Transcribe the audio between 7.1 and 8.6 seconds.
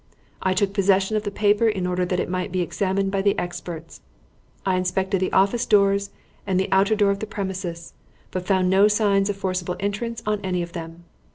of the premises, but